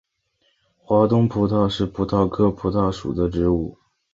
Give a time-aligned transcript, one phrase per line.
[0.79, 3.77] 华东葡萄是葡萄科葡萄属的植物。